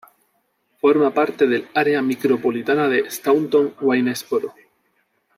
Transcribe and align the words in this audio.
Forma 0.79 1.13
parte 1.13 1.45
del 1.45 1.69
área 1.75 2.01
micropolitana 2.01 2.87
de 2.89 3.01
Staunton–Waynesboro. 3.11 4.55